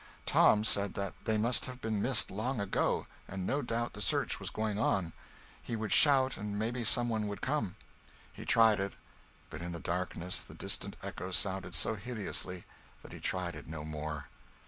Tom 0.25 0.63
said 0.63 0.95
that 0.95 1.13
they 1.25 1.37
must 1.37 1.65
have 1.65 1.79
been 1.79 2.01
missed 2.01 2.31
long 2.31 2.59
ago, 2.59 3.05
and 3.27 3.45
no 3.45 3.61
doubt 3.61 3.93
the 3.93 4.01
search 4.01 4.39
was 4.39 4.49
going 4.49 4.79
on. 4.79 5.13
He 5.61 5.75
would 5.75 5.91
shout 5.91 6.37
and 6.37 6.57
maybe 6.57 6.83
some 6.83 7.07
one 7.07 7.27
would 7.27 7.41
come. 7.41 7.75
He 8.33 8.43
tried 8.43 8.79
it; 8.79 8.93
but 9.51 9.61
in 9.61 9.73
the 9.73 9.79
darkness 9.79 10.41
the 10.41 10.55
distant 10.55 10.95
echoes 11.03 11.37
sounded 11.37 11.75
so 11.75 11.93
hideously 11.93 12.63
that 13.03 13.11
he 13.13 13.19
tried 13.19 13.53
it 13.53 13.67
no 13.67 13.85
more. 13.85 14.25